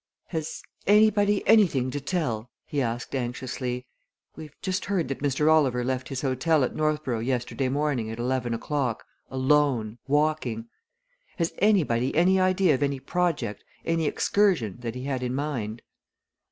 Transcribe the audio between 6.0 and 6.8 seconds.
his hotel at